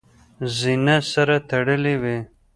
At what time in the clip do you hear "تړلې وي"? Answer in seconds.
1.49-2.17